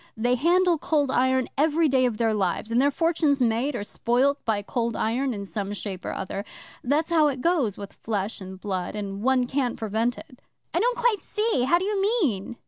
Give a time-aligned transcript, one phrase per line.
[0.17, 4.43] They handle Cold Iron every day of their lives, and their fortune's made or spoilt
[4.45, 6.43] by Cold Iron in some shape or other.
[6.83, 10.39] That's how it goes with Flesh and Blood, and one can't prevent it.'
[10.73, 11.65] 'I don't quite see.
[11.65, 12.55] How do you mean?